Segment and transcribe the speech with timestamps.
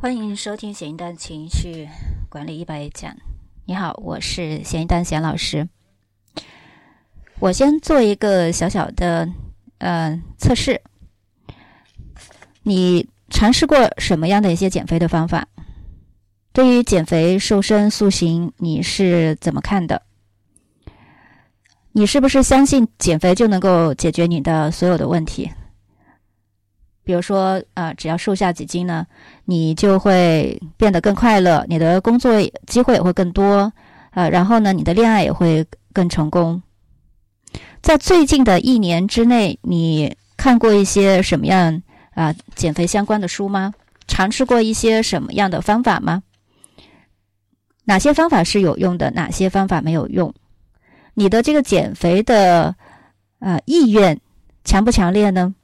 [0.00, 1.88] 欢迎收听咸鱼蛋情绪
[2.28, 3.16] 管理一百讲。
[3.64, 5.68] 你好，我是咸鱼蛋咸老师。
[7.40, 9.28] 我先做一个小小的
[9.78, 10.80] 呃测试。
[12.62, 15.48] 你尝试过什么样的一些减肥的方法？
[16.52, 20.02] 对于减肥、瘦身、塑形，你是怎么看的？
[21.90, 25.50] 你是不是相信减肥就能够解决你的所有的问题？
[27.08, 29.06] 比如说，啊，只要瘦下几斤呢，
[29.46, 33.72] 你就会变得更快乐，你的工作机会也会更多，
[34.10, 36.62] 呃，然后呢，你的恋爱也会更成功。
[37.80, 43.72] 在最近的一年之内，你看过一些什么样啊减肥相关的书吗？
[44.06, 46.22] 尝试过一些什么样的方法吗？
[47.86, 49.10] 哪些方法是有用的？
[49.12, 50.34] 哪些方法没有用？
[51.14, 52.76] 你的这个减肥的
[53.38, 54.20] 啊意愿
[54.62, 55.54] 强不强烈呢？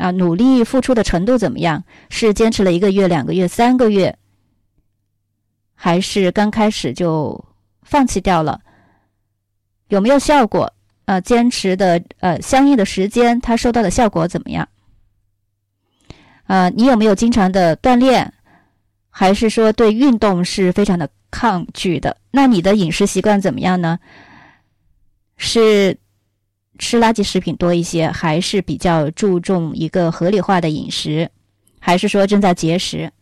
[0.00, 1.84] 啊，努力付出的程度怎么样？
[2.08, 4.16] 是坚持了一个月、两个月、三个月，
[5.74, 7.44] 还是刚开始就
[7.82, 8.62] 放弃掉了？
[9.88, 10.72] 有没有效果？
[11.04, 14.66] 呃，坚持的呃相应的时间，它收到的效果怎么样？
[16.44, 18.32] 啊，你有没有经常的锻炼？
[19.10, 22.16] 还是说对运动是非常的抗拒的？
[22.30, 23.98] 那你的饮食习惯怎么样呢？
[25.36, 25.98] 是？
[26.80, 31.30] 吃垃圾食品多一些，还是比较注重一个合理化的饮食，
[31.78, 33.12] 还是说正在节食？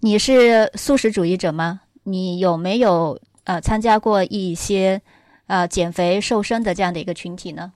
[0.00, 1.82] 你是素食主义者吗？
[2.02, 5.00] 你有没有呃参加过一些
[5.46, 7.72] 呃减肥瘦身的这样的一个群体呢？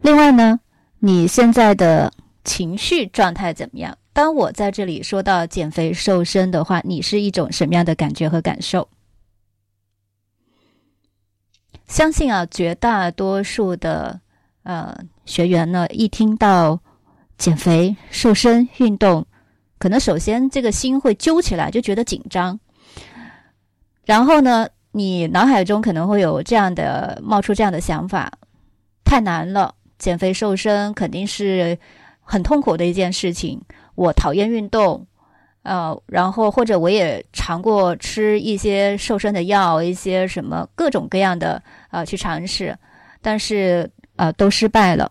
[0.00, 0.60] 另外呢，
[1.00, 2.10] 你现在的
[2.42, 3.98] 情绪状态怎么样？
[4.16, 8.88] 当我在这里说到减肥瘦身的话，你是一种什么样的感觉和感受？
[11.86, 14.18] 相信啊，绝大多数的
[14.62, 16.80] 呃学员呢，一听到
[17.36, 19.26] 减肥瘦身运动，
[19.78, 22.58] 可能首先这个心会揪起来，就觉得紧张。
[24.06, 28.32] 然后呢，你脑海中可能会有这样的冒出这样的想法：
[29.04, 31.78] 太难了，减肥瘦身肯定是
[32.22, 33.60] 很痛苦的一件事情。
[33.96, 35.04] 我讨厌运动，
[35.62, 42.78] 呃，然后或者我也尝过吃一些瘦身的药，一些什么各种各样的呃去尝试，
[43.20, 45.10] 但是呃都失败了。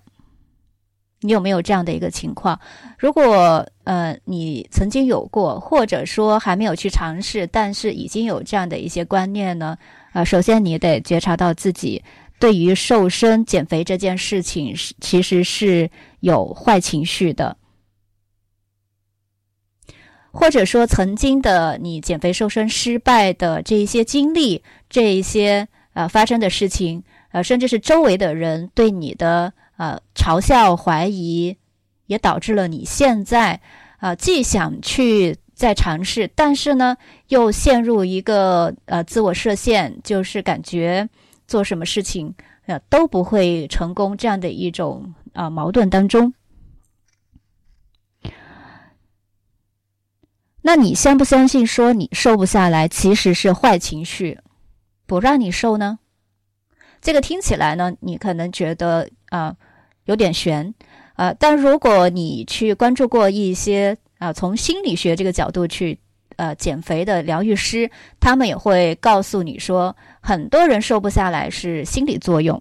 [1.21, 2.59] 你有没有这样的一个情况？
[2.99, 9.75] 如果呃你曾经有过，或者说还没有去尝试，但是已经有这样的一些观念呢？
[10.13, 12.03] 啊，首先你得觉察到自己
[12.39, 17.57] 对于瘦身减肥这件事情是其实是有坏情绪的。
[20.35, 27.01] 或者说，曾经的你减肥瘦身失败的这一些经历，这一些呃发生的事情，
[27.31, 31.55] 呃，甚至是周围的人对你的呃嘲笑、怀疑，
[32.07, 33.61] 也导致了你现在
[33.97, 36.97] 啊既想去再尝试，但是呢
[37.29, 41.07] 又陷入一个呃自我设限，就是感觉
[41.47, 42.35] 做什么事情
[42.65, 46.33] 呃都不会成功这样的一种啊矛盾当中。
[50.67, 54.39] 那你相不相信说你瘦不下来其实是坏情绪
[55.05, 55.99] 不让你瘦呢？
[56.99, 59.55] 这个听起来呢，你可能觉得啊
[60.05, 60.73] 有点悬
[61.13, 61.31] 啊。
[61.37, 65.99] 但如果你去关注过一些啊从心理学这个角度去
[66.37, 72.59] 呃减肥的疗愈师，他们也会告诉你说，很多人瘦不下来是心理作用。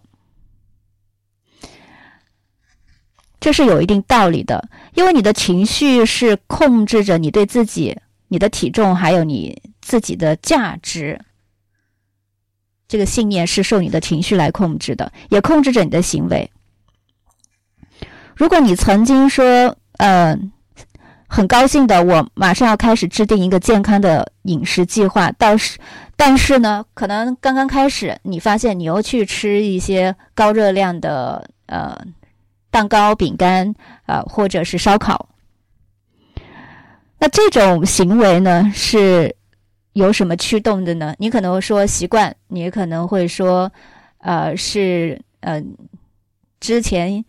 [3.45, 7.95] 这是有一定道理的，因为你的情绪是控制着你对自己、
[8.29, 11.21] 你的体重还有你自己的价值。
[12.89, 16.51] 这个信念是受你的情绪来控制的，也控制着你的行为。
[18.35, 20.35] 如果你曾经说，呃，
[21.27, 25.79] 很高兴的，我马上要开始制定一个健康的饮食计划，倒是，
[26.17, 31.95] 但是呢，可能刚刚开始，你发现你又去吃一些高热量的，呃。
[32.75, 33.73] 蛋糕、饼干，
[34.05, 35.29] 啊，或者是烧烤。
[37.21, 39.37] 那这种行为呢，是
[39.93, 41.15] 有什么驱动的呢？
[41.21, 43.71] 你可能会说习惯，你可能会说，
[44.19, 45.63] 呃，是呃
[46.59, 47.25] 之前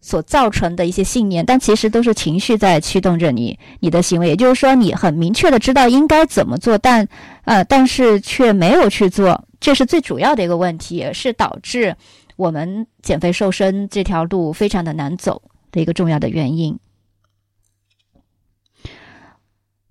[0.00, 4.26] 所造成的一些信念，但其实都是情绪在驱动着你你的行为。
[4.26, 7.06] 也就是说，你很明确的知道应该怎么做，但
[7.44, 11.94] 呃，但是却没有去做，这是最主要的一个问题，也是导致。
[12.40, 16.78] 我们减肥瘦身这条路非常的难走的一个重要的原因。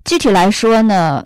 [0.03, 1.23] 具体来说呢，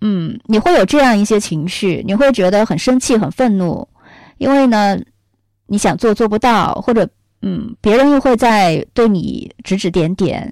[0.00, 3.86] 嗯，你会有这样一些情绪，你会觉得很生气、很愤怒，
[4.38, 4.98] 因为呢，
[5.66, 7.06] 你想做做不到，或者
[7.42, 10.50] 嗯，别人又会在对你指指点点，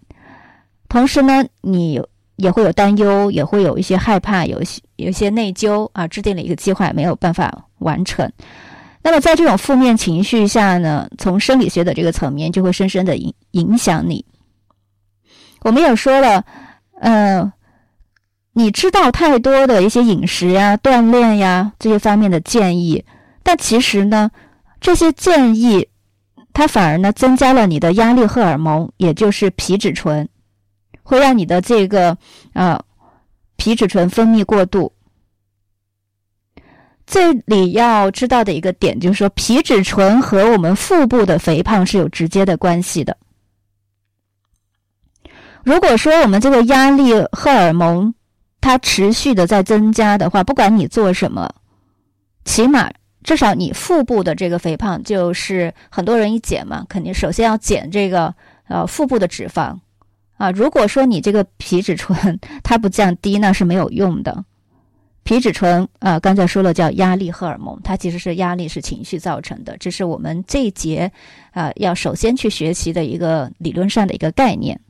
[0.90, 1.98] 同时呢，你
[2.36, 8.30] 也会有担忧，也会有一些害怕，有一些有一些内疚啊，制定了一个计划没有办法完成。
[9.02, 14.24] 那么在这种负面情绪下呢，从生理学的这个层面就会深深的影影响你。
[15.62, 16.44] 我们也说了，
[17.00, 17.52] 呃，
[18.52, 23.04] 你知道太多的一些饮食呀、锻炼呀这些方面的建议，
[23.42, 24.30] 但其实呢，
[24.80, 25.88] 这些建议
[26.52, 30.28] 它反而呢增加了你的压力荷尔蒙，也就是皮质醇，
[31.02, 32.16] 会让你的这个
[32.52, 32.80] 呃
[33.56, 34.92] 皮质醇分泌过度。
[37.12, 43.14] 这里要知道的一个点就是说，皮质醇和我们腹部的肥胖是有直接的关系的。
[45.62, 48.14] 如果说我们这个压力荷尔蒙
[48.62, 51.54] 它持续的在增加的话，不管你做什么，
[52.46, 52.90] 起码
[53.22, 58.34] 至少你腹部的这个肥胖，就是很多人一减嘛，肯定首先要减这个
[58.68, 59.76] 呃腹部的脂肪
[60.38, 60.50] 啊。
[60.50, 64.46] 如果说你这个皮质醇它不降低，那是没有用的。
[65.24, 71.10] 皮质醇啊，刚才说了叫压力荷尔蒙，它其实是压力是情绪造成的，这是我们这一节
[71.52, 74.80] 啊要首先去学习的一个理论上的一个概念。